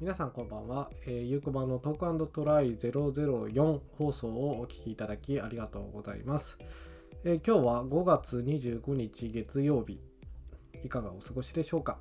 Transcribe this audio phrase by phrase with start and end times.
[0.00, 6.56] 皆さんこんばんは、えー、ゆうこばのトークトライ004放送をお聞きいただきありがとうございます、
[7.22, 10.00] えー、今日は5月25日月曜日。
[10.82, 11.98] いかがお過ごしでしょうか、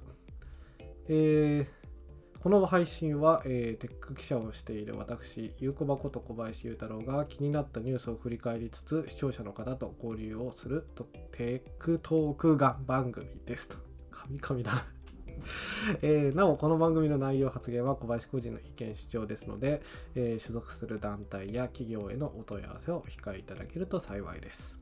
[1.09, 10.87] えー、この配信は、え、テック記者をしている私、ゆうこばこと小林裕太郎が気になったニュースを振り返りつつ視聴者の方と交流をする
[11.33, 13.77] テックトークが番組ですと。
[14.09, 14.98] 神々だ
[16.01, 19.81] えー、なお、この番組の内容発言は小林個人の意見主張ですので、
[20.15, 24.79] えー、所属する団体や企業へのお問い合わせを控えいただけると幸いです。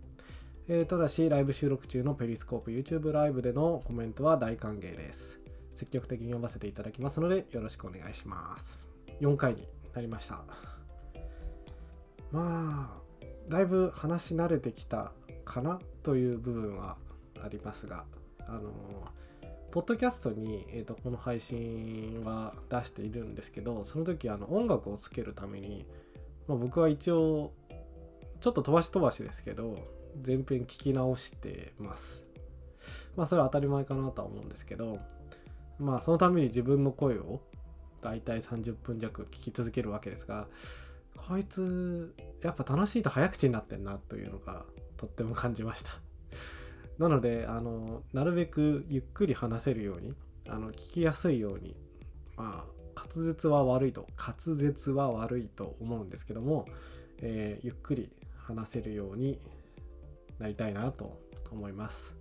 [0.68, 5.40] えー、ただし、ライブ収録中のペリスコープ YouTube ライブでのコメントは大歓迎です。
[5.76, 8.88] 積極的に読ませていただきますので、よろしくお願いします。
[9.22, 10.44] 4回になりました。
[12.32, 15.14] まあ、だいぶ話し慣れてきた
[15.46, 16.98] かなという部分は
[17.42, 18.06] ありますが、
[18.48, 18.72] あの
[19.78, 25.86] ポッドキャストに、えーと、この配信は出しているんですけどその時あの音楽をつけるために、
[26.48, 27.52] まあ、僕は一応
[28.42, 29.78] ちょっと飛ばし飛ばしですけど
[30.26, 32.26] 前編聞き直してます。
[33.16, 34.98] まあそれは当たり前かなとは思うんですけど
[35.78, 37.42] まあそのために自分の声を
[38.02, 40.48] だいたい30分弱聞き続けるわけですが
[41.16, 44.66] こいつやっぱ楽しいと早口になってんなというのが
[44.98, 45.92] とっても感じました。
[46.98, 50.14] なのであのなるべくゆっくり話せるように
[50.50, 51.76] あの聞きやすいように
[52.36, 56.66] まあ滑舌は悪いと滑舌は悪いと思うんですけども、
[57.22, 59.40] えー、ゆっくり話せるように
[60.40, 61.20] なりたいなと
[61.52, 62.16] 思います。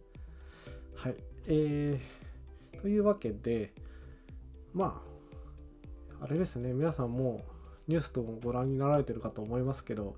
[0.94, 1.16] はい。
[1.48, 3.72] えー、というわけで、
[4.74, 5.02] ま
[6.20, 7.42] あ、あれですね、皆さんも
[7.88, 10.16] ニュースともご覧になられてるかと思いますけど、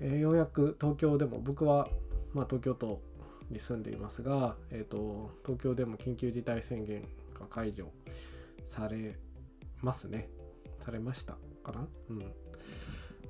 [0.00, 1.88] えー、ようやく東京でも、僕は、
[2.32, 3.02] まあ、東京都
[3.50, 7.02] に住んでいますが、えーと、東京でも緊急事態宣言
[7.38, 7.90] が解除
[8.64, 9.18] され
[9.80, 10.28] ますね。
[10.80, 11.86] されましたかな？
[12.10, 12.32] うん。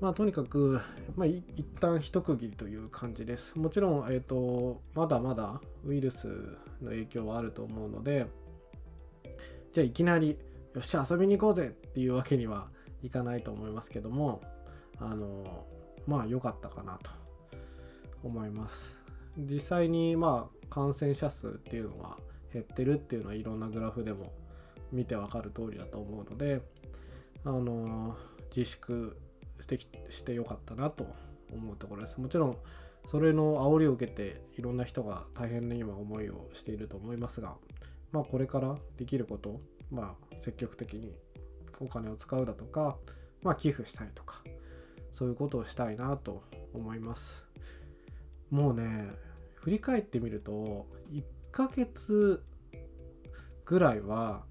[0.01, 0.80] まあとにかく、
[1.14, 1.45] まあ、一
[1.79, 3.57] 旦一区切りという感じです。
[3.57, 6.27] もちろん、えーと、まだまだウイルス
[6.83, 8.27] の影響はあると思うので、
[9.73, 10.31] じゃあいきなり、
[10.75, 12.69] よっしゃ、遊びに行こうぜっていうわけには
[13.02, 14.41] いかないと思いますけども、
[14.98, 15.64] あの、
[16.07, 17.11] まあ良かったかなと
[18.25, 18.98] 思います。
[19.36, 22.18] 実際にまあ感染者数っていうのは
[22.52, 24.33] 減ってるっていうのはいろんなグラフでも
[24.92, 26.62] 見てわかる通りだと思うので、
[27.45, 28.17] あの
[28.55, 29.17] 自粛
[29.61, 29.78] して
[30.11, 31.06] してよかったなと
[31.52, 32.20] 思うところです。
[32.20, 32.56] もちろん
[33.06, 37.56] それの煽りを受けていろんな人が大変な今思いをしていると思いますが、
[38.12, 41.12] まあこれからできること、まあ積極的に
[41.80, 42.96] お金を使うだとか、
[43.42, 44.42] まあ寄付したりとか、
[45.12, 47.44] そういうことをしたいなと思います。
[48.51, 49.11] もうね
[49.55, 51.23] 振り返ってみると1
[51.53, 52.43] ヶ月
[53.65, 54.45] ぐらいは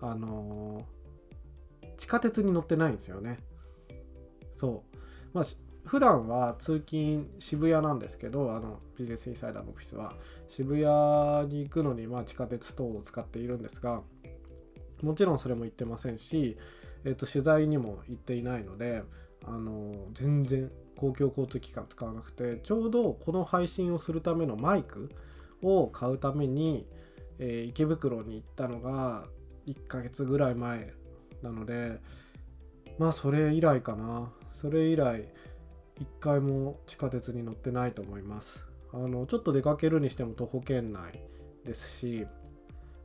[0.00, 3.38] あのー、地下鉄に乗ってないんですよね。
[4.56, 4.96] そう。
[5.32, 5.44] まあ
[5.84, 10.14] 普段は通勤渋谷なんですけどあのビジネスインサイダーのオフィスは
[10.48, 14.02] 渋谷に行くのにまあ地下鉄等を使っているんですが
[15.02, 16.58] もちろんそれも行ってませんし、
[17.04, 19.02] えー、と取材にも行っていないので
[19.46, 25.10] あの、全然公共交通機関使わなくてちょうどこの配信をするためのマイク
[25.62, 26.86] を買うために、
[27.38, 29.26] えー、池袋に行ったのが
[29.66, 30.92] 1ヶ月ぐらい前
[31.42, 32.00] なので
[32.98, 34.30] まあそれ以来かな。
[34.52, 35.32] それ以来
[36.00, 38.66] 1回も地下鉄に乗ってないと思います。
[38.92, 41.22] あのちょっと出かけるにしても徒歩圏内
[41.64, 42.26] ですし、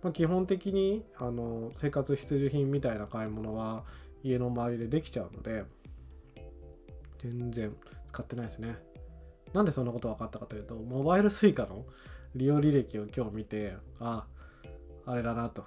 [0.01, 3.85] まあ、基本的にあの生活必需品みたいな買い物は
[4.23, 5.63] 家の周りでできちゃうので
[7.29, 7.75] 全然
[8.07, 8.75] 使ってないですね。
[9.53, 11.85] なんでそんなこと分かったかというと、モバイル Suica の
[12.35, 14.25] 利用履歴を今日見て、あ、
[15.05, 15.65] あれだなと。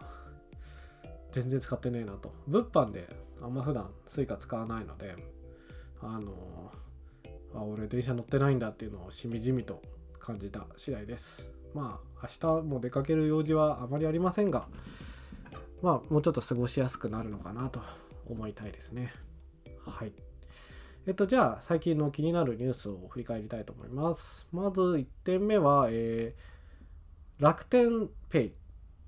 [1.32, 2.32] 全然使ってねえなと。
[2.46, 3.08] 物販で
[3.42, 5.16] あんま普段 Suica 使わないので、
[6.00, 6.32] あの
[7.54, 9.82] あ、俺電車乗ってないんだっていうのをしみじみと
[10.19, 11.50] 感じた次第です。
[11.75, 14.69] まあ、明日も出かける用事はあまりありませんが、
[15.82, 17.81] まあ、もうちょっと過ごしやすくなるのかなと
[18.26, 19.12] 思いたいですね。
[19.84, 20.12] はい。
[21.06, 24.47] えっと、じゃあ、最近の気になるニュースを振り返りたいと思います。
[24.53, 28.53] まず1点目は、えー、楽天ペイ。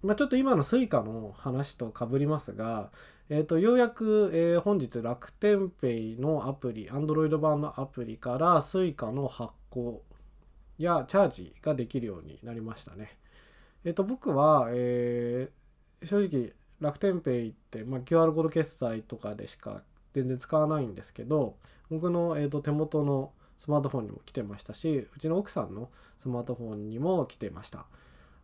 [0.02, 2.90] まあ、ちょっと今の Suica の話とかぶりますが、
[3.28, 10.02] えっと、ようやく、えー、本日楽天ペイのアプリ、Android 版のアプリから Suica の発行
[10.78, 13.18] やチャージができるようになりましたね。
[13.84, 19.82] えっと、僕は、えー、正直楽天ペイって、まあ、QR コード決済とかでしか
[20.14, 21.56] 全然使わないんですけど
[21.90, 27.86] 僕の、えーと、手元のスマートフォンにも来てましたしうちの奥さんのスマートフォンにも来てました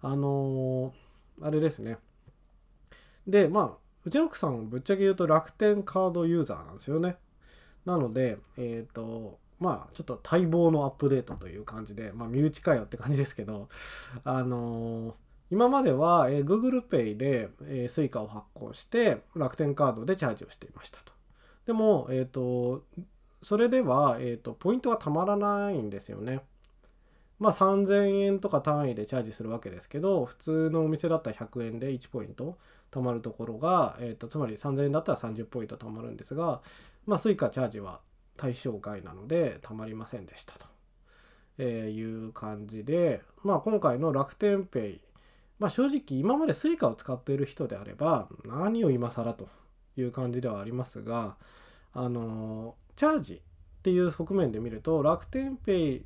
[0.02, 1.98] あのー、あれですね
[3.26, 7.16] でまあうちの奥さんぶっちゃけ言うと楽天カードユーザーなんですよね。
[7.84, 13.68] なので、えっ、ー、と、まあちょっと待望のアップデートという感じで、まあ身内かよって感じですけど、
[14.22, 15.14] あのー、
[15.50, 21.15] 今までは、え、Google Pay で、え、Suica を発行して楽天カードでチャージをしていましたと。
[21.66, 22.84] でも、えっ、ー、と、
[23.42, 26.40] それでは、えっ、と、ポイントがたまらないんですよね。
[27.38, 32.56] まあ3000円とか単位でチャージするわけですけど、普通のお店だったら100円で1ポイント
[32.90, 36.62] 貯まるところが、えっ、と、つまり3000円だったら30ポイント貯まるんですが、
[37.04, 38.00] まあ Suica チャージは
[38.36, 40.66] 対象外なのでたまりませんでしたと、
[41.58, 45.00] えいう感じで、まあ、今回の楽天ペイ、
[45.58, 49.48] まあ、正直今まで Suica を使っている人であれば何を今更と。
[49.96, 51.36] いう感じではありますが
[51.92, 53.38] あのチャージっ
[53.82, 56.04] ていう側面で見ると楽天ペイ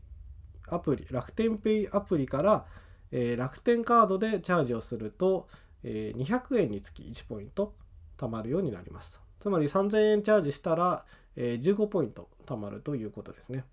[0.69, 2.67] アプリ楽天ペイアプリから、
[3.11, 5.49] えー、楽天カードでチャージをすると、
[5.83, 7.75] えー、200円につき1ポイント
[8.19, 11.05] 貯まるようになりますつまり3000円チャージしたら、
[11.35, 13.65] えー、15ポイント貯まるということですね。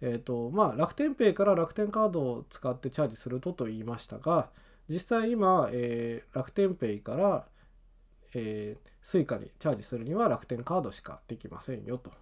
[0.00, 4.50] えっ、ー、と、まあ、楽天ペイから楽天カードを使ってチャージするとと言いましたが、
[4.88, 7.46] 実際今、えー、楽天ペイから、
[8.34, 12.12] えー、Suica にチャージするには楽天カードしかできませんよと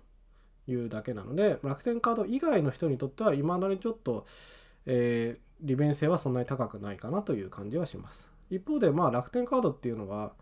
[0.66, 4.26] いうだけなので、楽天カード以外の人にとっては、今なりちょっと、
[4.86, 8.28] えー、利便性はそんなに高くないかなという感じはします。
[8.50, 10.32] 一方で、まあ、楽天カードっていうのは、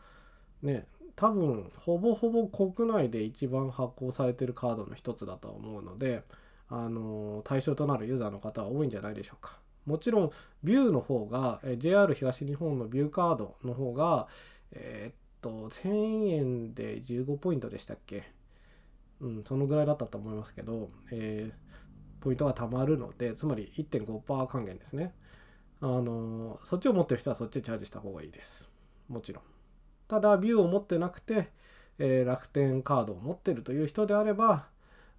[0.62, 6.24] ね、多分ほぼほぼ国内で一番発行されてるカードの一つだと思うので
[6.68, 9.58] あの対象となるユーザーの方は多いんじゃないでしょうか。
[9.86, 10.30] もちろん
[10.62, 14.28] ビューの方が JR 東日本のビューカードの方が
[14.72, 15.14] えー、っ
[15.44, 18.24] と1000円で15ポイントでしたっけ？
[19.20, 25.14] うんそのぐらいだったと思いますけど、えー、ポイントが貯まるのでつまり1.5%還元ですね。
[25.80, 28.70] あのそっちを持ってる人はそっちでチャージした方がいいです。
[29.08, 29.44] もちろん。
[30.08, 31.50] ただビューを持ってなくて、
[31.98, 34.66] えー、楽天カードを持ってるという人であれば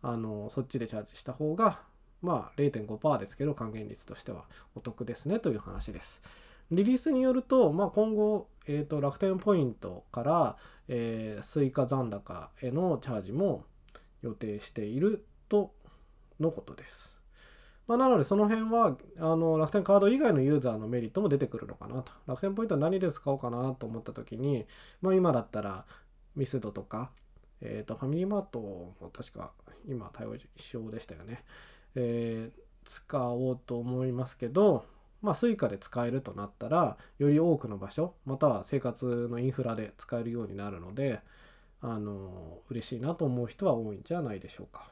[0.01, 1.79] あのそっちでチャージした方が
[2.21, 4.45] まあ0.5%ですけど還元率としては
[4.75, 6.21] お得ですねという話です。
[6.71, 10.57] リリースによると、まあ、今後、えーと、楽天ポイントから、
[10.87, 13.65] えー、スイカ残高へのチャージも
[14.21, 15.73] 予定していると
[16.39, 17.15] のことです。
[17.87, 22.13] まあ、なのでその辺はあの楽天カード以外のユーザーのメリットも出てくるのかなと。
[22.25, 24.65] 楽天ポイントは何で使おうかなと思った時に、
[25.01, 25.85] まあ、今だったら
[26.35, 27.11] ミスドとか、
[27.61, 29.51] えー、とファミリーマートも確か
[29.87, 31.43] 今対応一緒でしたよね。
[31.93, 34.85] えー、使おうと思いますけど、
[35.21, 41.21] まあ、Suica で使えるとなったらより多くの場所または生活のインフラで使えるようになるので
[41.81, 44.89] あの嬉しいなと思う人は多いんじゃないでしょうか。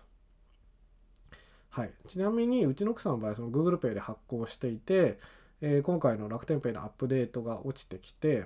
[1.70, 5.18] はい、ちなみにうちの奥さんの場合その Google Pay で発行していて、
[5.60, 8.46] えー、今回の楽天 Pay のアップデートが落ちてきて、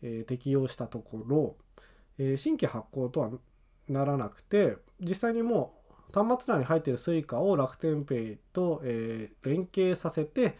[0.00, 1.56] えー、適用したところ、
[2.18, 3.30] えー、新規発行とは
[3.88, 5.74] ならなくて実際にも
[6.08, 10.56] う端末内に入っている Suica を楽天 Pay と、え連携させて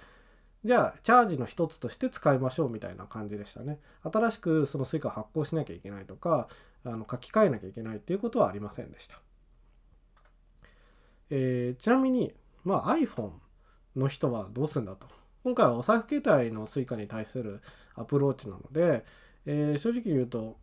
[0.64, 6.48] じゃあチャージの一つとして使いましょうみたいな感じでしたね新しくその Suica を発行しなきゃいけないとか
[6.84, 9.20] あの書き換えなきゃいけないっていうことはありませんでした
[11.30, 12.32] えー、ちなみに、
[12.64, 13.32] まあ、iPhone
[13.96, 15.06] の人はどうするんだと。
[15.44, 17.60] 今回はお財布携帯の Suica に対する
[17.94, 19.04] アプローチなので、
[19.46, 20.56] えー、正直言うと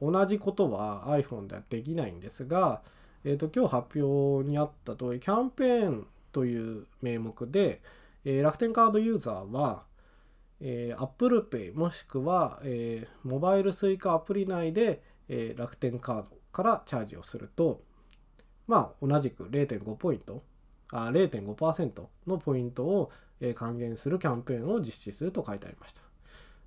[0.00, 2.82] 同じことは iPhone ではできないんですが、
[3.24, 7.80] えーと、今日発表にあった通りキャンペーンという名目で、
[8.24, 9.84] えー、楽天カードユーザーは、
[10.60, 17.82] えー、Apple Pay もしくは、えー、モバイル Suica アプリ内で、えー、楽天カードからチャージをすると
[18.66, 20.42] まあ同じく0.5ポイント
[20.90, 23.10] あ0.5%のポイントを
[23.54, 26.02] 還元するキャンペーンを実施すると書いてありました。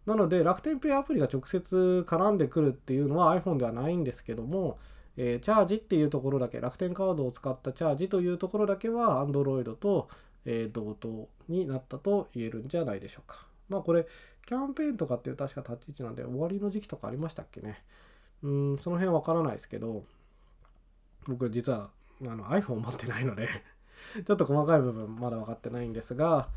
[0.06, 4.80] なので楽天ペイアプリが直接絡んでくるっていうのは iPhone ではないんですけども、
[5.16, 10.08] えー、チャージっていうところだけ楽天カードを使ったチャージというところだけは Android と、
[10.46, 13.46] えー、同等になったと言えるんじゃないでしょうか。
[13.70, 14.06] まあこれ
[14.46, 17.84] キャンペーンとかっていう確か立ち位置なんで終わりの時期とかありましたっけね。
[18.44, 20.04] うんその辺わからないですけど
[21.28, 21.92] 僕実は
[22.24, 23.48] あの iPhone 持ってないので
[24.26, 26.50] ちょっと細かい部分まだ分かってないんですが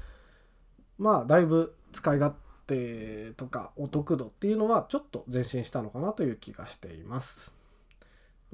[0.98, 2.34] まあだいぶ使い勝
[2.66, 7.53] 手とかお得度っていうのはちょっと前進したのかなという気がしています。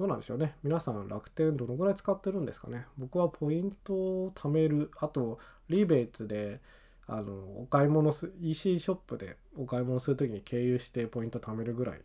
[0.01, 0.55] どうなんでしょうね。
[0.63, 2.87] 皆さん楽天どのぐらい使ってるんですかね。
[2.97, 5.37] 僕はポイントを貯める、あと
[5.69, 6.59] リベーツで
[7.05, 12.01] あのお買い物す EC ショップでお買い物する時に経由してポイント貯めるぐらい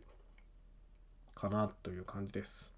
[1.33, 2.71] かなという感じです。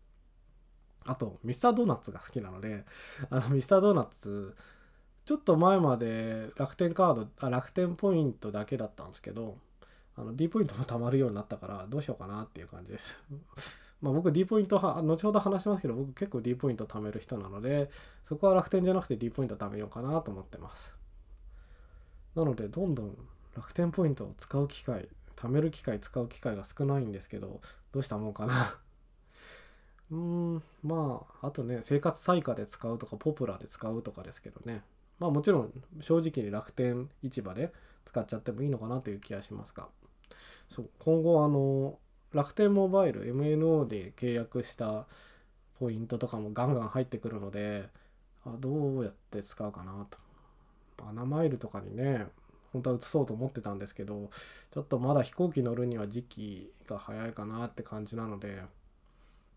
[1.06, 2.86] あと、ミスタードーナツが好きなので、
[3.30, 4.56] あの、ミスタードーナツ、
[5.26, 9.58] ちょっと前まで楽天カード、あ楽天ポイントだけだったんですけど、
[10.16, 13.18] あの D ポイントも貯まるようになったからどうしようかなっていう感じです
[14.02, 17.90] まあ僕 D ポイントは後ほど話しますけど僕結構 D ポイント貯める人なので
[18.24, 20.94] そこは楽天じゃなくて D ポイント貯めようかなと思ってます。
[22.36, 23.18] なのでどんどん
[23.56, 28.78] 楽天ポイントを使う機会貯める機会使う機会が少ないんですけどどうしたもんかな。
[30.12, 34.84] うーんまああとね生活最価で使うとかポプラで使うとかですけどね。
[35.18, 37.74] まあもちろん正直に楽天市場で
[38.06, 39.88] 使っちゃってもいいのかなという気がしますが。
[40.70, 41.98] そう今後あの
[42.34, 45.06] 楽天モバイル MNO で契約した
[45.80, 47.90] ポイントとかもガンガン入ってくるので
[48.46, 50.18] あどうやって使うかなと。
[50.98, 52.28] バナマイルとかにね
[52.74, 54.30] 本当は移そうと思ってたんですけど
[54.72, 58.62] ちょっとまだ飛行機乗るには時期が早いかなって感じなので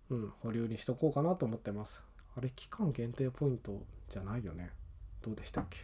[0.08, 2.02] うん保留にしとこうかなと思ってます。
[2.36, 4.70] あれ期間限定ポイントじゃないよね。
[5.20, 5.78] どうでしたっけ？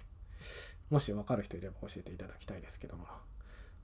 [0.91, 3.05] もし分かる人いれば教えていただきたいですけども。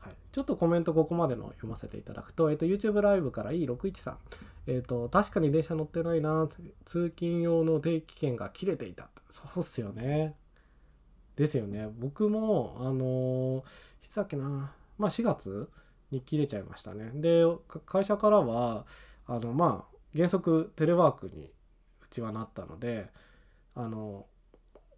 [0.05, 4.19] はい、ちょっとコメントここまでの読ませていただくと、えっと、YouTube ライブから E61 さん、
[4.67, 6.47] えっと、確かに電車乗ってないな、
[6.85, 9.09] 通勤用の定期券が切れていた。
[9.31, 10.37] そうっすよね。
[11.37, 11.89] ですよね。
[11.99, 13.65] 僕も、あの
[14.05, 15.71] いつだっけな、まあ4月
[16.11, 17.11] に切れちゃいましたね。
[17.15, 17.45] で、
[17.87, 18.87] 会社からは、
[19.27, 21.51] あの、まあ、原則テレワークに
[22.03, 23.11] うちはなったので、
[23.75, 24.27] あの、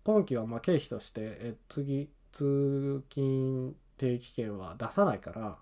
[0.04, 5.58] 今期はま経費として、え次、通勤定期券は出さないから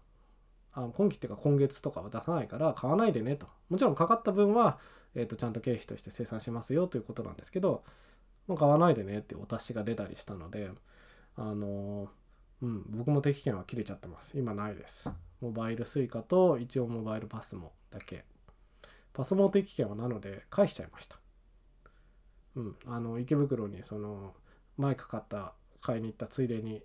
[0.73, 3.47] あ今期っていうか今月とかは出さないから買わないでねと。
[3.71, 4.79] もちろんかかった分は、
[5.15, 7.85] えー、とちゃんと経費として生産しますよということなんですけど
[8.47, 10.71] もう買わないでねってお達しが出たりしたので
[11.37, 12.09] あの、
[12.63, 14.39] うん僕も定期券は切れちゃってます。
[14.39, 15.11] 今ないです。
[15.41, 18.25] モバイル Suica と一応モバイルパスモだけ。
[19.13, 21.19] パスモ定期券はなので返しちゃいました。
[22.57, 24.35] うんあの池袋にその
[24.77, 26.83] マイク買った買いに行ったついでに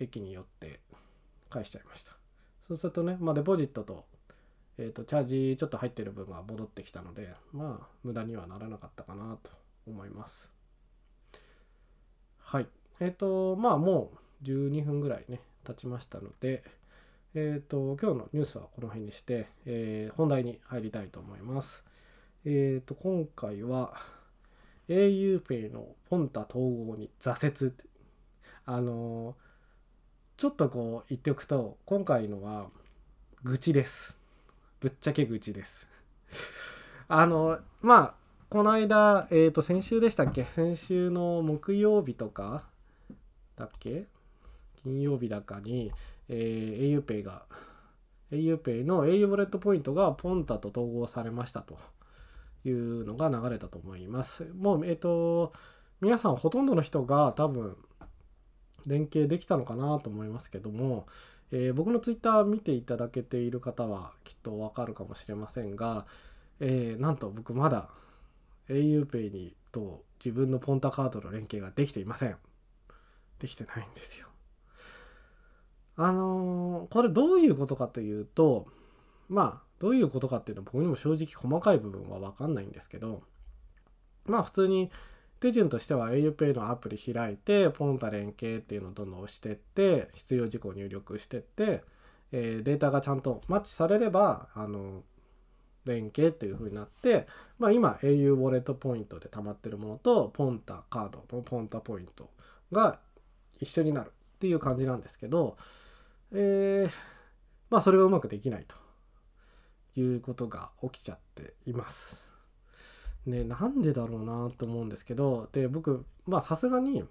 [0.00, 0.80] 駅に寄って
[1.50, 2.12] 返しちゃいました。
[2.66, 4.04] そうするとね、まあ、デポジットと,、
[4.76, 9.50] えーと、チャージちょっと入ってる分が戻ってきたのでまあ無駄にはならなかったかなと
[9.86, 10.50] 思います。
[12.38, 12.66] はい。
[13.00, 14.12] えっ、ー、とまあも
[14.42, 16.62] う12分ぐらいね経ちましたので
[17.34, 21.84] えっ、ー、と今日のニュースはこの辺にして、えー、本題に入りたいと思います。
[22.44, 23.94] えっ、と今回は
[24.88, 27.74] auPay のポンタ統合に挫折
[28.64, 29.47] あのー
[30.38, 32.68] ちょっとこう言っておくと今回のは
[33.42, 34.20] 愚痴です。
[34.78, 35.88] ぶっちゃけ愚痴です。
[37.08, 38.14] あのまあ
[38.48, 40.44] この間えっ、ー、と先週でしたっけ？
[40.44, 42.68] 先週の木曜日とか
[43.56, 44.06] だっけ？
[44.84, 45.90] 金曜日だかに、
[46.28, 47.42] えー、auPay が
[48.30, 51.76] auPay の au ウォレットポイントがポンタと統合されましたと。
[52.64, 54.44] いうのが流れたと思います。
[54.54, 55.52] もうえっ、ー、と
[56.00, 57.76] 皆さんほとんどの人が多分
[58.86, 61.06] 連携できたのかなと思いますけども、
[61.50, 66.06] えー、僕のツイッター見ていただけている方はきっとわかるかもしれませんが、
[66.60, 67.88] えー、なんと僕まだ
[68.68, 72.36] auPay にと自分のポンタカードの連携ができていません。
[73.38, 74.26] できてないんですよ。
[75.96, 78.66] あのー、これどういうことかというと、
[79.28, 83.22] まあ、どういうことかっていうのは僕にも正直細かい部分はわかんないんですけど、
[84.26, 84.90] まあ普通に
[85.40, 91.82] 手順としては auPay のアプリ開いて、ポンタ連携っていうのをどんどん押してって、必要事項を入力してって、
[92.32, 95.04] えー、データがちゃんとマッチされれば、あの、
[95.84, 97.26] 連携っていう風になって、
[97.58, 102.30] まあ今 au ウォレットポイントで溜まってるものと、ポンタカードのポンタポイント
[102.72, 103.00] が
[103.60, 105.56] 一緒になるっていう感じなんですけど、
[106.32, 106.88] え、
[107.70, 112.27] まあそれがうまくできないということが起きちゃっています。
[113.28, 117.04] ね、なんでだろうなと思うんですけど、で、僕、まあさすがに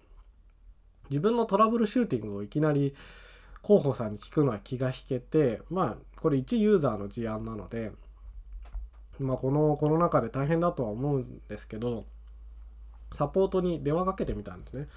[1.09, 2.93] 自分のトラブルシューティングをいきなり
[3.63, 7.91] 広報さんに聞くのは気が引けて、まあこれ一ユーザーの事案なので、
[9.19, 12.05] まあこのコロナ禍で大変だとは思うんですけど、
[13.13, 14.88] サポートに電話かけてみたんですね。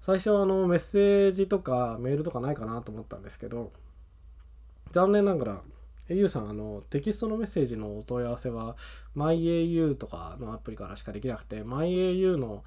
[0.00, 3.72] 最初はあのメッセージとかメールとかないかなと思ったんですけど、
[4.92, 5.62] 残念ながら
[6.10, 8.76] au さん、あの、テキストのメッセージのお問い合わせは、
[9.16, 12.64] MyAU とかのアプリからしかできなくて、MyAU の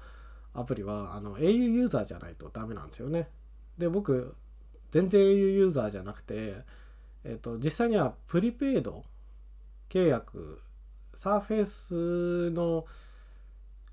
[0.54, 3.28] アプリは、あの、au ユーザーじゃないとダメなんですよね。
[3.76, 4.34] で、僕、
[4.90, 6.62] 全然 au ユーザーじゃなくて、
[7.24, 9.04] えっ、と、実際にはプリペイド
[9.88, 10.60] 契約、
[11.14, 12.86] サーフェイスの、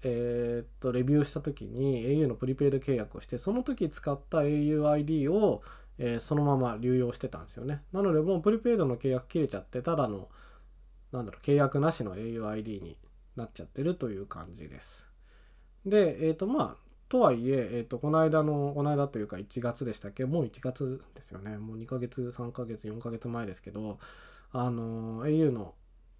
[0.03, 5.61] えっ、と、レビューした時に au のプリペイド契約をして、その時使った auID を
[5.97, 7.83] えー、そのまま流用してたんですよね。
[7.91, 10.29] なのでもうプリペイドの契約切れちゃって、ただの、
[11.11, 12.97] なんだろう、契約なしの auID に
[13.35, 15.05] なっちゃってるという感じです。
[15.85, 20.23] で、えっ、ー、とまあ、とはいええーと、この間のこの間というか1月でしたっけ？
[20.23, 23.99] もう1月ですよねもう2ヶ月3ヶ月4ヶ月前ですけど
[24.53, 25.73] あの au の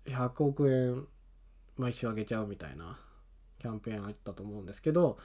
[0.06, 1.08] 100億円
[1.78, 3.00] 毎週あげちゃうみたいな
[3.58, 5.18] キャンペーンあったと思うんですけど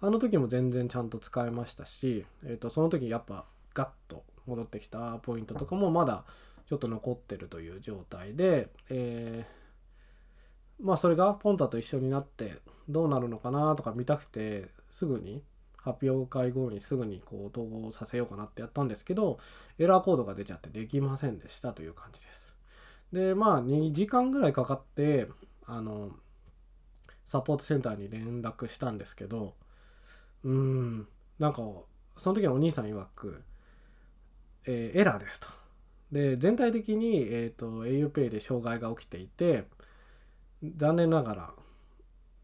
[0.00, 6.24] あの時も全然ちゃんと使えましたし、えーと、その時やっぱガッと戻ってきたポイントとかもまだ
[6.68, 12.58] ちょっと残ってるという状態で、えー、まあそれがポンタと一緒になって
[12.88, 15.42] どうなるのかなとか見たくてすぐに
[15.76, 19.38] 発表会後にすぐにこう統合させようかなってやったんですけど
[19.78, 22.56] エラーコードが出ちゃってできませんでしたという感じです。
[23.12, 25.28] でまあ2時間ぐらいかかって
[25.66, 26.10] あの
[27.24, 29.54] サポートセンターに連絡したんですけど
[30.44, 31.08] うーん
[31.38, 31.62] なんか
[32.16, 33.42] その時のお兄さん曰く、
[34.66, 35.48] えー、エラーですと。
[36.12, 39.64] で全体的に、えーと、auPay で障害が起きていて
[40.76, 41.50] 残念ながら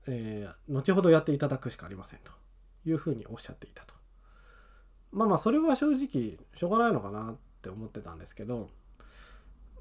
[0.08, 2.32] えー、後ほどやっていただくしかありませんと
[2.85, 3.94] いうふうにおっしゃっていたと。
[5.12, 8.68] まあまあそれは正直しょうがないのかなって思ってたんですけど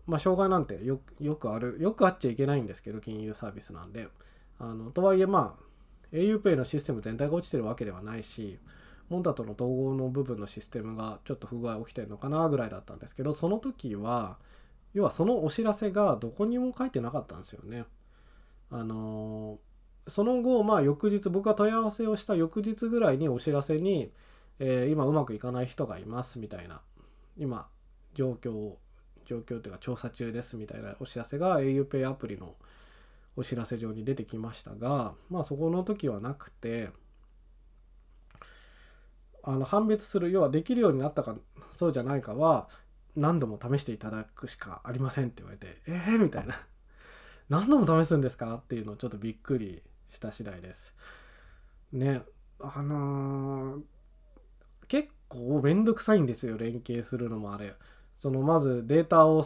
[0.07, 0.99] まあ障害なんてよ
[1.35, 4.07] くあるよくあっちゃいけないんですけど金融サービスなんで
[4.59, 8.59] あのとはいえまあ auPay のシステム全体が落ちてるわけではないし
[9.09, 14.37] モンタとの統合の部分のシステムがちょっと不具合起きてるのかなぐらいだったんですけどその時は
[14.93, 17.85] 要はそのお知らせがどこにも書いてなかったんですよね。
[18.71, 19.75] あのー
[20.07, 24.11] その後、まあ、翌日僕が問い合わせをした翌日ぐらいにお知らせに、
[24.59, 26.81] えー、今うまくいかない人がいますみたいな
[27.37, 27.67] 今
[28.13, 28.79] 状況を
[29.25, 32.53] 状況というか調査中ですみたいなお知らせが auPay アプリの
[33.35, 36.91] お知らせ上に出てきましたがまあそこの時はなくて
[39.47, 41.35] あの判別する要はできるようになったか
[41.75, 42.67] そうじゃないかは
[43.15, 46.55] 何度も試していただくしかありませんって言われてえー、みたいな。
[47.47, 48.55] 何度も試すんですか？
[48.55, 50.93] っていうのをちょっとびっくりした次第です。
[51.93, 52.23] ね。
[52.59, 53.81] あのー、
[54.87, 57.75] 結構めんどくさいんですよ連携するのもあれ。
[58.17, 59.43] そのまずデータを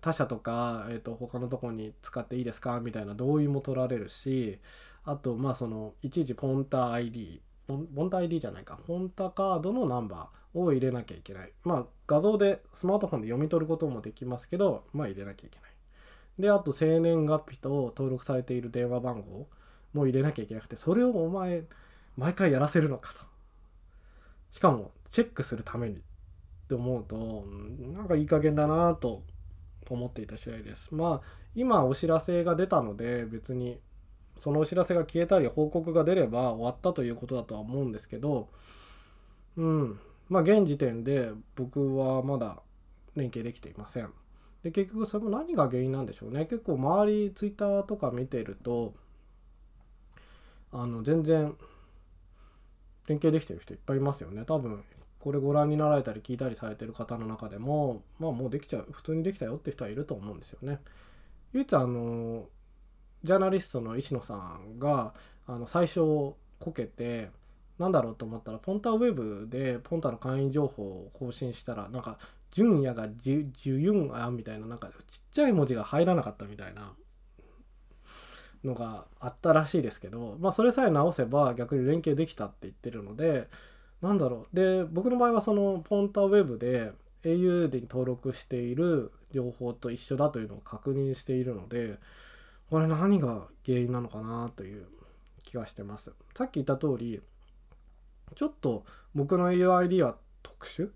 [0.00, 2.80] 他社とか、えー、と他のとこに使っていいですか？
[2.80, 4.58] みたいな同意も取られるし
[5.04, 8.78] あとまあそのいちいちポンタ ID ポンタ ID じゃないか。
[8.86, 11.52] ポンタカードのナンバーを入れなきゃいけない。
[11.64, 15.70] まあ画像でスマートフォンで読み取ることもできますけどまあ入れなきゃいけない。
[16.38, 19.46] であと生年月日と登録されている電話番号
[19.92, 21.64] も入れなきゃいけなくてそれをお前
[22.16, 23.20] 毎回やらせるのかと。
[24.50, 25.98] しかもチェックするためにっ
[26.68, 27.44] て思うと
[27.92, 29.22] なんかいい加減だなと
[29.88, 30.94] 思っていた次第です。
[30.94, 33.80] まあ今お知らせが出たので別に
[34.40, 38.48] そのお知らせが消えたり報告が出れば終わったということだとは思うんですけど
[39.56, 40.00] うん。
[40.28, 42.62] まあ現時点で僕はまだ
[43.16, 44.10] 連携できていません。
[44.62, 46.46] で結局それも何が原因なんでしょうね。
[46.46, 48.94] 結構周りツイッターとか見てると
[50.72, 51.56] あの全然
[53.08, 54.44] 連携できてる人いっぱいいますよね。
[54.44, 54.84] 多分
[55.18, 60.78] これご覧になられたり聞いたりされてる方の中でもまあもうできちゃう普通にできたよって人はいると思うんですよね。
[61.52, 62.46] 唯一あの
[63.22, 65.14] ジャーナリストの石野さんが
[65.46, 66.36] あの最初こ
[66.74, 67.30] けて
[67.78, 72.18] なんだろうと思ったらポンタウェブでポンタの会員情報を更新したらなんか
[72.50, 76.92] 純也がジュジュユンアみたいななんかちっちゃい文字が入らなかったみたいな
[78.64, 83.48] のがあったらしいですけど、まあ、それさえ直せば逆に連携できたって言ってるので
[84.02, 84.56] なんだろう。
[84.56, 91.98] で僕の場合はそのポンタウェブで au で登録している情報と一緒だというのを確認しているので
[92.70, 94.86] これ何が原因なのかなという
[95.42, 96.12] 気がしてます。
[96.36, 97.20] さっき言った通り
[98.36, 100.90] ちょっと僕の AUID は特殊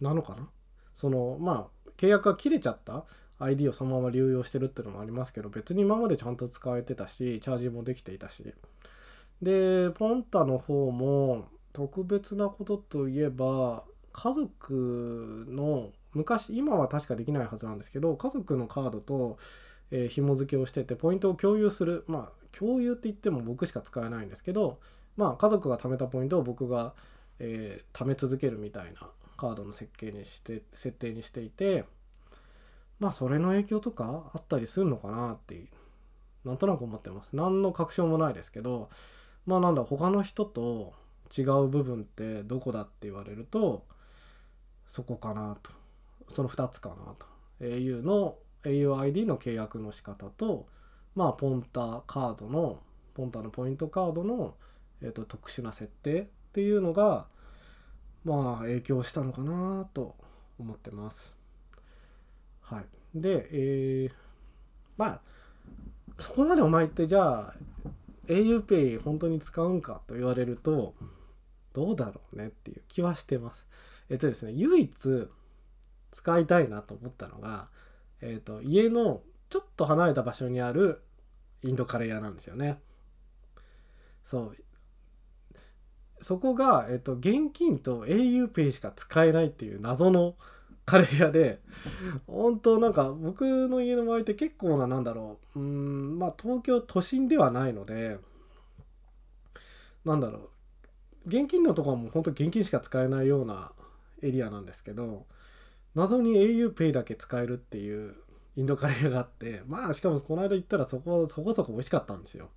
[0.00, 0.48] なのかな？
[0.94, 3.04] そのまあ契約が切れちゃった
[3.40, 8.54] ID をそのまま流用してるっていうのもありますけど別に今までちゃんと使えてたしチャージもできていたし
[9.42, 19.38] でポンタの方も特別なことといえば家族の昔今は確かできないはずなんですけど家族のカードと、
[19.90, 22.04] えー、紐付けをしててポイントを共有する。
[22.06, 24.80] まあ共有って言っても僕しか使えないんですけど
[25.16, 26.94] まあ家族が貯めたポイントを僕が、
[27.38, 31.84] えー、貯め続けるみたいなカードの設計にして設定にしていて
[32.98, 35.62] まあそれの影響とかあったりするのかなって
[36.44, 37.36] なんとなく思ってます。
[37.36, 38.88] 何の確証もないですけど
[39.46, 40.94] まあなんだ他の人と
[41.36, 43.84] 違う部分ってどこだって言われると
[44.86, 45.70] そこかなと。
[46.32, 47.26] その2つかなと。
[47.60, 50.66] au の auID の契約の仕方と
[51.14, 52.80] まあポンタカードの
[53.14, 54.54] ポンタのポイントカードの、
[55.02, 57.26] えーと、特殊な設定っていうのが
[58.24, 60.14] まあ影響したのかなと
[60.58, 61.36] 思ってます。
[62.60, 62.84] はい。
[63.14, 64.12] で、えー、
[64.96, 65.20] まあ、
[66.20, 67.54] そこまでお前ってじゃあ
[68.28, 70.94] auPay 本当に使うんかと言われると、
[71.72, 73.66] どうだろうねっていう気はしてます。
[74.10, 75.28] えっとですね、唯一
[76.12, 77.68] 使いたいなと思ったのが、
[78.20, 81.02] えっと、家のちょっと離れた場所にある
[81.62, 82.80] インドカレー屋なんですよね。
[84.24, 84.56] そう。
[86.20, 90.34] そこが、えっと、現金と auPay しか使えないっていう謎の
[90.84, 91.60] カレー屋で、
[92.26, 98.18] 本当なんか僕の家の周りって結構な、なんだろう、うん、まあ東京都心ではないので、
[100.04, 103.72] なんだろう、現金のところも本当現金しか使えないような
[104.22, 105.26] エリアなんですけど、
[105.94, 108.14] 謎に auPay だけ使えるっていう
[108.56, 112.50] インドカレーがあって まあしかもこの間行ったらそこそこそこ美味しかったんですよ。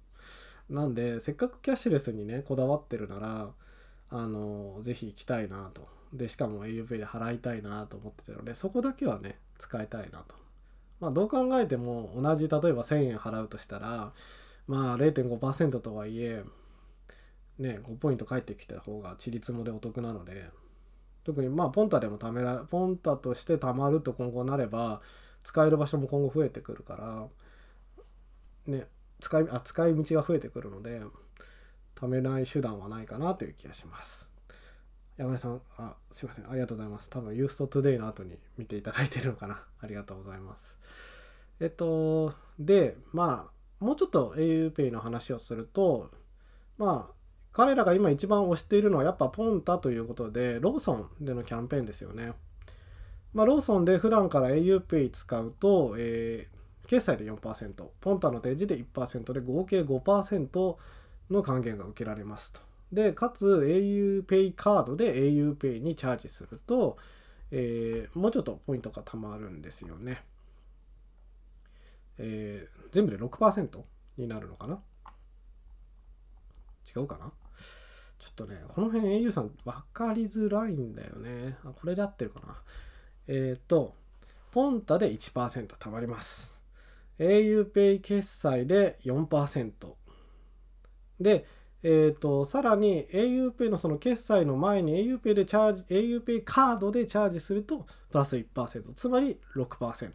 [0.69, 3.51] なんでせっかくキャッシュレスにねこだわってるなら
[4.09, 5.87] あのぜひ行きたいなと。
[6.13, 10.35] でしかも auPay で払いたいなと思ってたのでそこだけはね使いたいなと。
[10.99, 14.13] まあどう考えても同じ例えば1000円払うとしたら
[14.67, 16.43] まあ0.5%とはいえ
[17.57, 20.49] ね5ポイント返ってきた方がちりつもでお得なので
[21.23, 25.01] 特にまあポンタでも貯めらポンタとして貯まると今後なれば
[25.43, 26.95] 使える場所も今後増えてくるか
[28.67, 28.85] らね
[29.19, 31.01] 使いあ使い道が増えてくるので
[31.95, 34.29] 貯めない手段はないかなという気がします。
[35.17, 36.49] 山根さんあすいません。
[36.49, 37.09] ありがとうございます。
[37.09, 39.61] 多分ユーストトゥデイの後に見ていただいてるのかな。
[39.79, 40.79] ありがとうございます。
[41.59, 46.09] えっとでまあもうちょっと auPay の話をすると
[46.77, 47.20] まあ
[47.53, 52.33] 彼らが今一番推しているのはやっぱポンタということでローソンでのキャンペーンですよね
[53.33, 60.75] まあ、ローソンで普段から auPay 使うと、えー、決済で4%、ポンタの提示で1%で合計5%
[61.29, 62.59] の還元が受けられますと。
[62.91, 66.97] で、かつ auPay カードで auPay にチャージすると、
[67.51, 70.23] えー、もうちょっとポイントが貯まるんですよね。
[72.17, 73.81] えー、全部で6%
[74.17, 74.81] になるのかな？
[76.95, 77.31] 違うかな？
[78.21, 81.57] ちょっとね、この辺 au さん分かりづらいんだよね。
[81.65, 82.55] あ、これで合ってるかな
[83.27, 83.95] えっ、ー、と、
[84.51, 86.61] ポンタで1%貯まります。
[87.17, 89.71] auPay 決済で4%。
[91.19, 91.47] で、
[91.81, 100.11] えっ、ー、と、さらに auPay のその決済の前に auPay でチャージ、auPay カードでチャージすると、プラス1%、つまり6%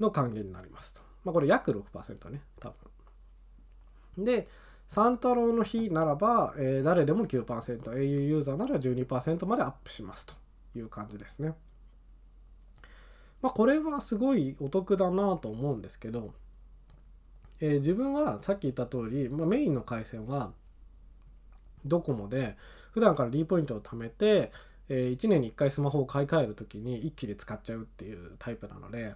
[0.00, 1.02] の還元になりますと。
[1.22, 4.24] まあ、これ約6%ね、多分。
[4.24, 4.48] で、
[4.88, 10.34] 三太郎の日ならば、えー、誰でも9%、au ユーザーなら12%までアップしますと。
[10.78, 11.54] いう感じですね。
[13.42, 16.34] まあ、これはすごいお得だなと思うんですけど、
[17.60, 20.52] えー、自分はさっき言った通り、まあ、メインの回線は
[21.84, 22.56] ドコモで
[22.92, 24.50] 普段から D ポイントを貯めて、
[24.88, 29.14] えー、1年に1回スマホを買い替える時に一気で使っちゃうっていうタイプなので、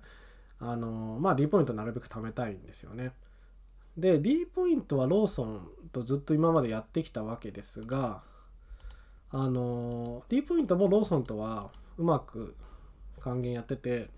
[0.60, 3.12] あのー、まあ D ポイントなるべく貯めたいんですよね。
[3.98, 8.22] で D ポイントはローソンとずっと今までやってきたわけですが
[9.30, 12.54] あの D ポイントもローソンとはうまく
[13.20, 14.08] 還元やってて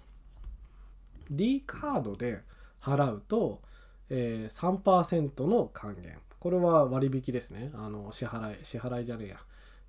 [1.30, 2.42] D カードで
[2.82, 3.62] 払うと、
[4.10, 6.18] えー、3%の還元。
[6.38, 7.70] これは割引ですね。
[7.74, 9.36] あの支払い支払いじゃねえや。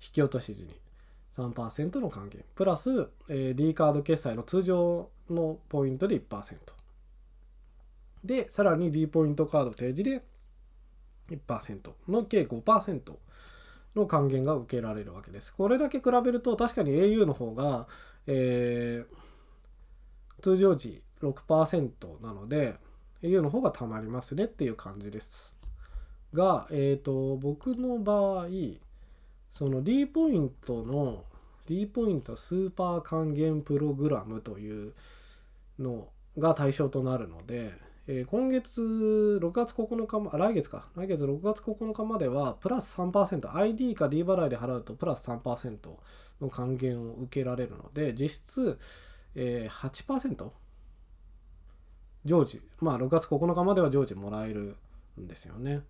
[0.00, 0.74] 引き落とし時に
[1.36, 2.44] 3%の還元。
[2.54, 6.56] プラス、えー、D カード決済の通常のポイントで1%
[8.24, 10.22] でさらに D ポイントカード提示で
[11.30, 13.12] 1%の計5%
[13.96, 15.54] の還元が受けられるわけです。
[15.54, 17.86] これだけ比べると確かに au の方が、
[18.26, 22.76] えー、通常時6%なので
[23.22, 25.56] au の方がたまりますねっていう感じです。
[26.32, 28.46] が、えっ、ー、と僕の場合
[29.50, 31.24] その D ポイントの
[31.66, 34.94] D ポイントスーパー還元プログラムという
[35.78, 36.08] の
[36.38, 37.72] が対象となるので
[38.08, 45.78] えー、今月6月9日ま、来月か、来月6月9日までは、プラス3%、ID か D 払いで払うと、プラス3%
[46.40, 48.78] の還元を受けられるので、実質、
[49.36, 50.50] えー、8%
[52.24, 54.76] 常時、まあ6月9日までは常時もらえる
[55.20, 55.82] んですよね。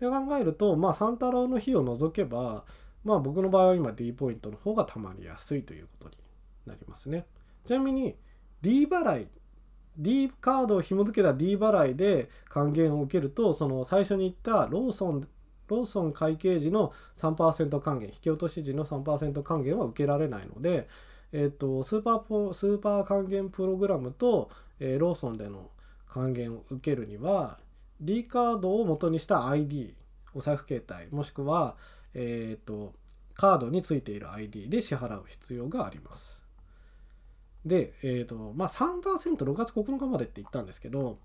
[0.00, 2.64] で考えると、まあ、三太郎の日を除けば、
[3.04, 6.16] まあ僕の場合は今 D ポイントの方がたまりやすいということに
[6.66, 7.26] なりますね。
[7.64, 8.16] ちなみに
[8.62, 9.28] D 払い
[9.98, 15.28] D カードを紐付けた D 払いで還元を受けるとその最初に言ったローソン
[15.68, 20.86] ローソン会計時の3%還元引き落とし時の3%還元は受けられないので、
[21.32, 24.50] えーと、スーパーポスーパー還元プログラムと、
[24.80, 25.70] えー、ローソンでの
[26.08, 27.58] 還元を受けるには
[28.00, 29.94] D カードを元にした ID
[30.34, 31.76] お財布携帯もしくは、
[32.14, 32.94] えーと
[33.34, 36.41] カードについている ID で支払う必要があります。
[37.64, 39.00] で、え、ー、と、まあ3%、
[39.36, 41.18] 6月9日までって言ったんですけど、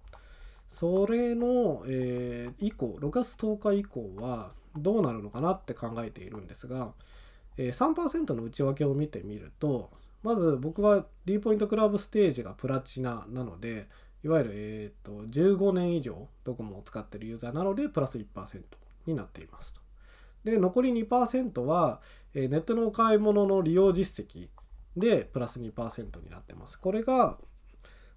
[0.68, 6.94] それの、えー、以降、6月10日以降は、どうなるのかなって考えているんですが、
[7.58, 9.92] えー、3%の内訳を見てみると
[10.24, 13.88] まず僕は D ポイントクラブステージがプラチナなので
[14.24, 18.62] いわゆる、えーと、15年以上ドコモを使っているユーザーなのでプラス1%
[19.06, 19.82] になっていますと。
[20.44, 22.02] で残り2%は、
[22.34, 24.48] えー、ネットのお買い物の利用実績
[25.00, 26.80] でプラス2%になってます。
[26.80, 27.38] これが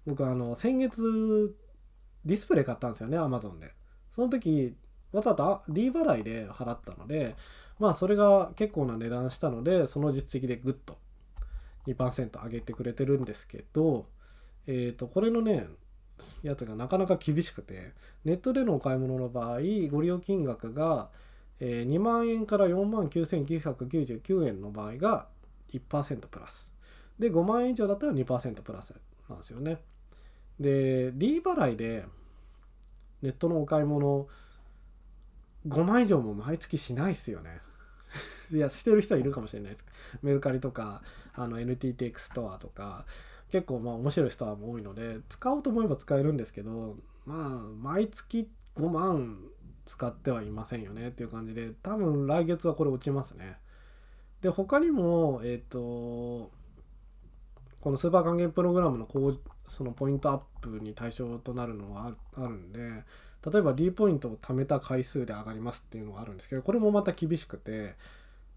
[0.05, 1.53] 僕あの先月
[2.25, 3.73] ディスプレイ買ったんですよね Amazon で。
[4.11, 4.75] その時
[5.11, 7.35] わざと D 払いで払ったので
[7.79, 10.97] まあそれが結構な値段したのでその実績でグッと
[11.87, 14.07] 2%上げてくれてるんですけど
[14.67, 15.67] えっ、ー、とこれのね
[16.43, 17.93] やつがなかなか厳しくて
[18.25, 21.09] ネットでのお買い物の場合ご利用金額が、
[21.59, 25.27] 2万円から4万9999円の場合が
[25.71, 26.70] 1%プラス
[27.21, 28.95] で5万円以上だったら2%プラス
[29.29, 29.77] なんですよね。
[30.59, 32.03] で D 払いで
[33.21, 34.27] ネットのお買い物
[35.67, 37.61] 5万以上も毎月しないっすよね。
[38.51, 39.85] いやしてる人はいるかもしれないです。
[40.23, 41.03] メルカリとか
[41.33, 43.05] あの NTTX ストアとか
[43.51, 49.39] 結構まあ面白いストアも多いので使おうと思えば使えるんですけどまあ毎月5万
[49.85, 53.59] 使ってはいませんよねっていう感じで多分来月はこれ落ちますね。
[54.41, 56.51] で他にもえっ、ー、と
[57.81, 62.79] このスーパー還元プログラムのこうそのポイントアップに対象となるのはあるんで
[63.51, 67.95] 例えば D ポイントを貯めた回数で上がりますっていうのがあるんですけどこれもまた厳しくて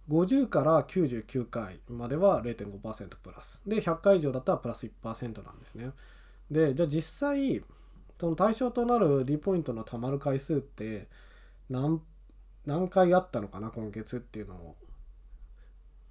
[0.08, 3.60] 50から99回までは0.5%プラス。
[3.66, 5.90] で、100回以上だったらプラス1%なんですね。
[6.50, 7.62] で、じゃあ実際、
[8.20, 11.08] その対象となる D ポイントの貯まる回数って
[11.68, 12.00] 何
[12.66, 14.76] 何回あったのかな、今月っていうのを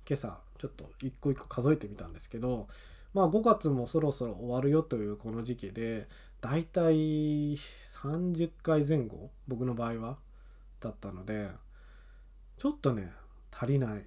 [0.08, 2.68] 今朝ちょっと一個一個数えてみたんですけど、
[3.14, 6.08] まあ5月もそろそろ終わるよというこの時期で、
[6.42, 10.18] だいたい30回前後、僕の場合は、
[10.80, 11.50] だったので、
[12.58, 13.12] ちょっとね、
[13.54, 14.04] 足りない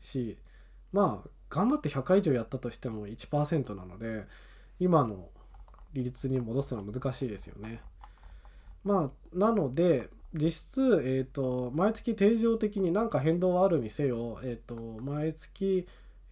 [0.00, 0.36] し
[0.92, 4.24] まあ頑張って100回以上やったとしても1%なので
[4.80, 5.28] 今の
[5.92, 7.80] 利率に戻すのは難しいですよね。
[8.82, 15.86] まあなので実質、えーと、毎月定常的に何か変動はあるにせよ、えーと、毎月、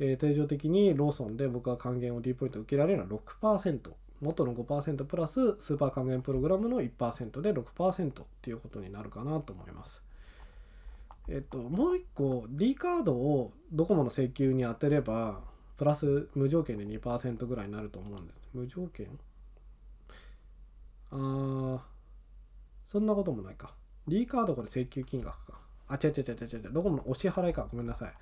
[0.04, 3.78] えー、定常的にローソンで僕は還元を D ポイント受けられるのは6%
[4.20, 10.02] 元の5%プラススーパー還元プログラムの1%で6%っていうことになるかなと思います。
[11.28, 15.40] えっと、もう一個 D カードをドコモの請求に当てれば
[15.76, 18.48] プラス無条件で2%ぐらいになると思うんです。
[18.52, 19.06] 無条件？
[21.12, 21.78] あー
[22.88, 23.72] そんなこともないか。
[24.08, 25.60] D カードこれ請求金額か。
[25.86, 26.70] あ違う違う違う違う違う。
[26.72, 27.68] ドコモのお支払いか。
[27.70, 28.12] ごめんなさい。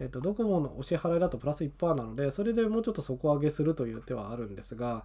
[0.00, 5.04] えっとドコモのお支払いだとプラス1%なのでそれでもうちょっと底上げするという手はあるんですが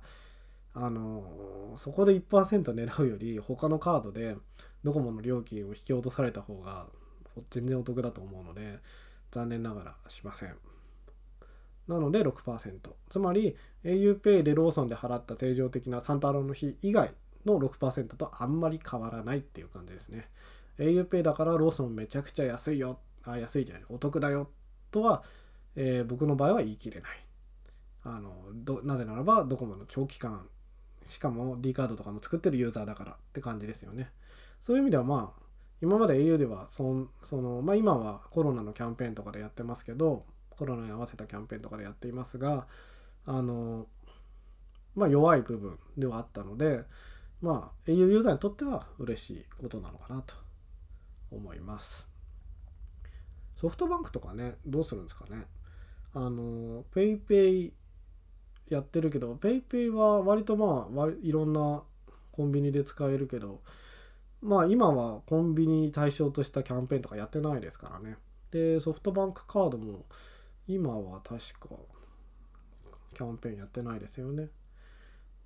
[0.73, 4.35] あのそこで1%狙うより他のカードで
[4.83, 6.87] ドコモの料金を引き落とされた方が
[7.49, 8.79] 全然お得だと思うので
[9.31, 10.55] 残念ながらしません。
[11.87, 12.79] なので6%
[13.09, 17.13] つまり auPay でローソンで払った定常的なサンタロンの日以外
[17.45, 20.29] の6%とあんまり変わらないっていう感じですね。
[20.79, 22.99] auPay だからローソンめちゃくちゃ安いよ。
[23.23, 23.83] あ安いじゃない。
[23.89, 24.49] お得だよ。
[24.95, 25.23] とは、
[25.75, 27.11] えー、僕の場合は言い切れない
[28.03, 28.31] あの
[28.83, 30.47] なぜならばドコモの長期間
[31.09, 34.09] しかも D カードとかも作ってるユーザーだからって感じですよね
[34.61, 35.41] そういう意味ではまあ
[35.81, 42.67] 今まで au ではそその、まあ、今はコロナのキャンペーンとかでやってますけどコロナに合わせたキャンペーンとかでやっていますが
[43.25, 43.87] あの、
[44.95, 46.83] まあ、弱い部分ではあったので、
[47.41, 50.35] まあ、au ユーザーにとっては嬉しいことなのかなと
[51.31, 52.14] 思います。
[53.65, 55.47] ソフトバンクとかねどうするんですかね
[56.13, 57.71] あの PayPay
[58.69, 61.81] やってるけど PayPay は割とまあいろんな
[62.31, 63.61] コンビニで使えるけど
[64.43, 68.17] まあ今はコンビニ対象としたキャンペーンとかやってないですからね。
[68.51, 70.05] で、ソフトバンクカードも
[70.67, 71.75] 今は確か
[73.15, 74.49] キャンペーンやってないですよね。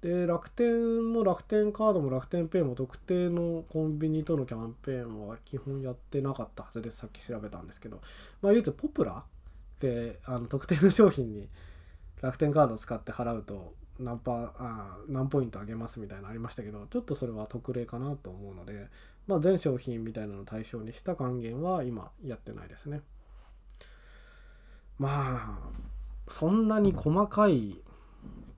[0.01, 6.97] で、楽天も楽天カードも楽天ペイも特定のコンビニとのキャンペーンは基本やってなかったはずです。
[6.97, 8.01] さっき調べたんですけど。
[8.41, 9.23] まあ言うとポプラ
[9.79, 11.49] であの特定の商品に
[12.21, 18.88] 楽天カードを使って払うと何パあ何ポイントあげますみたいなのありましたけどちょっとそれは特例かなと思うので、
[19.27, 23.01] まあ、全商品みたいなのを対象にした還元は今やってないですね
[24.97, 25.59] まあ
[26.27, 27.81] そんなに細かい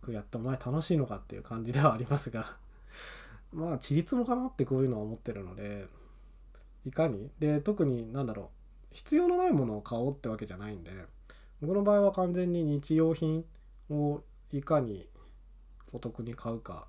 [0.01, 2.57] くやったお前楽しいのかっていう感じではありますが
[3.53, 5.87] まあちりつもかなってこういうのは思ってるので
[6.85, 7.29] いかに？
[7.39, 8.51] で特になんだろ
[8.91, 10.91] う必要のないものを買おうってわけじゃないんで
[11.61, 13.45] 僕の場合は完全に日用品
[13.89, 15.07] をいかに
[15.93, 16.87] お得に買うか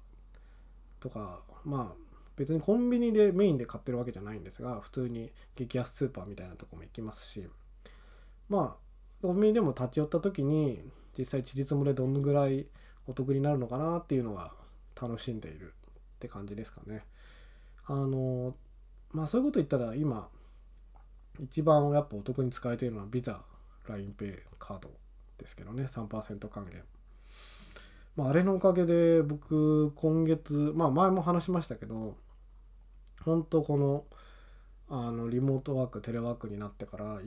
[1.00, 2.02] とかまあ
[2.36, 7.46] 別にコンビニでメインで買ってるわけじゃないんですが普通に激安スーパーみたいなとこも行きますし
[8.48, 8.82] まあ
[9.20, 10.82] コンビニでも立ち寄った時に
[11.16, 12.66] 実際地立もでどのぐらい
[13.06, 14.52] お得になるのかなっていうのが
[15.00, 17.04] 楽しんでいるって感じですかね。
[17.86, 18.54] あの
[19.10, 20.28] まあそういうこと言ったら今
[21.40, 23.42] 一番やっぱお得に使えているのはビザ
[23.88, 24.90] LINEPay カード
[25.38, 26.82] ですけどね3%還元。
[28.14, 32.16] まあ、あれのおかげで僕今月まあ前も話しましたけど
[33.24, 34.04] 本当この
[34.88, 37.20] あのリモートワークテレワークになってから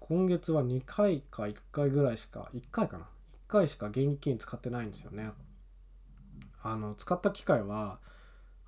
[0.00, 3.06] 今月は2回か1回ぐらいしか1回かな
[3.50, 5.30] 回しか現金使ってないんですよね。
[6.62, 7.98] あの使った機会は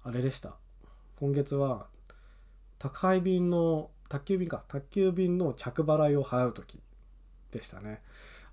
[0.05, 0.57] あれでした。
[1.19, 1.87] 今月は
[2.79, 4.65] 宅配便の宅急便か。
[4.69, 6.81] 宅急便の着払いを払う時
[7.51, 8.03] でしたね。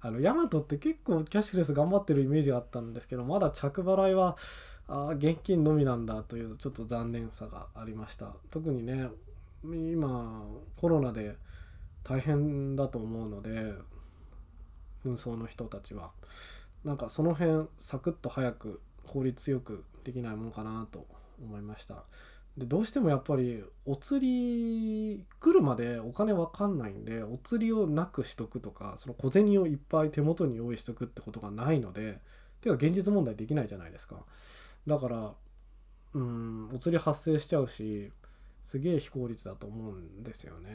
[0.02, 4.38] あのヤマトって結構キャッシュレス頑張ってるイメージがあったんですけどまだ着払いは
[4.88, 8.34] あ現金のみなんだというちょっと残念さがありました。
[8.50, 9.10] 特にね
[9.64, 10.46] 今
[10.78, 11.36] コロナで
[12.04, 13.74] 大変だと思うので
[15.06, 16.12] 運送の人たちは。
[16.84, 21.08] なんかその辺サクッと早く効率よくできないもんかなと
[21.42, 22.04] 思いました。
[22.58, 24.20] でどうしてもやっぱりお釣
[25.16, 32.20] り来るまでお金わかんないんでお釣りをなくしとくとかその小銭をいっぱい手元に用意しとくってことがないので
[32.62, 34.18] てか現実問題できないじゃないですか。
[34.88, 35.34] だから
[36.14, 38.12] うんお釣り発生しちゃうし
[38.64, 40.70] すげえ非効率だと思うんですよね。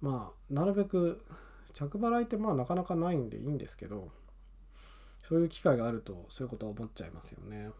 [0.00, 1.24] まあなるべく
[1.72, 4.10] 着払いってまあなかなかないんでいいんですけど
[5.28, 7.70] そういう機会があるとそういうことは思っちゃいますよね。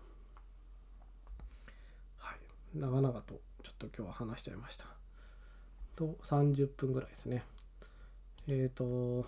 [2.16, 2.38] はい。
[2.74, 4.86] 長々とちょっと今日は話しちゃいました。
[5.96, 7.42] と30分ぐらいですね。
[8.48, 9.26] えっ、ー、と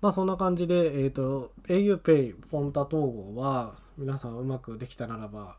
[0.00, 5.58] まあそんな感じで、えっ、ー、と auPay ポンタ統合は皆さんうまくできたならば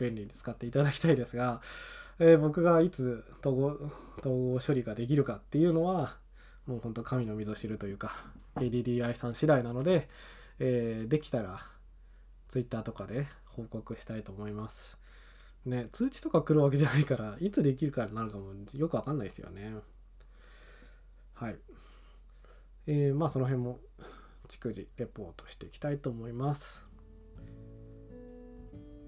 [0.00, 1.60] 便利に使っていただきたいですが、
[2.18, 6.16] えー、僕がいつ統合統合処理ができるかっていうのは
[6.66, 8.12] もうほんと神のみぞ知るというか
[8.56, 10.08] ADDI さん次第なので、
[10.58, 11.60] えー、できたら
[12.48, 14.98] Twitter とかで報告したいと思います。
[15.66, 19.74] ね、通知とか来るわけじゃないから、いつできるかになるかもよくわかんないですよね。
[21.32, 21.56] はい。
[22.86, 23.80] えー、まあその辺も
[24.46, 26.84] 逐次レポートしていきたいと思います。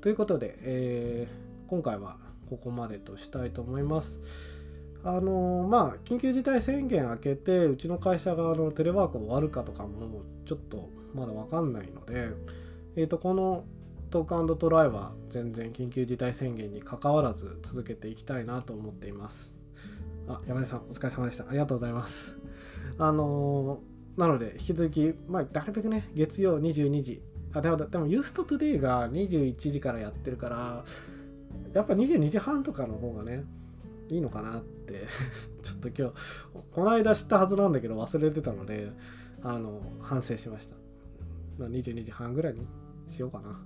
[0.01, 2.17] ということで、えー、今回は
[2.49, 4.19] ここまでとしたいと思います。
[5.07, 12.31] あのまあ緊急事態宣言明けてうちの会社があのテレワーク終わるかとかもちょっとまだ分かんないので、
[12.97, 13.65] えー、とこの
[14.11, 19.55] トークトライは全然緊急事態宣言にかかわらず続けていきたいなと思っています。
[20.27, 21.49] あ山根さんお疲れ様でした。
[21.49, 22.37] ありがとうございます。
[22.99, 30.85] あのー、なので引き続き、まあ、なるべくね月曜22時あでもでもユーストトゥデイが21時からやってるから
[31.75, 33.45] やっぱ22時半とかの方がね
[34.09, 35.07] いいのかなって
[35.63, 36.15] ちょっと今日
[36.73, 38.93] この間知ったはずなんだけど忘れてたので
[39.43, 40.77] あの反省しました、
[41.59, 42.67] まあ、22時半ぐらいに
[43.09, 43.61] しようかな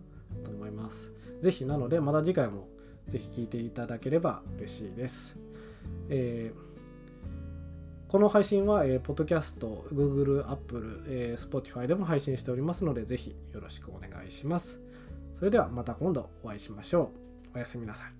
[0.44, 2.68] と思います是非なのでまた次回も
[3.08, 5.36] 是非聴いていただければ嬉しいです、
[6.08, 6.70] えー
[8.10, 14.80] この配信は、えー、ポッドキャスト、Google、Apple、えー、Spotify でも配信しておりますので、ぜひよろしくお願いします。
[15.38, 17.12] それではまた今度お会いしましょ
[17.54, 17.56] う。
[17.56, 18.19] おやすみなさい。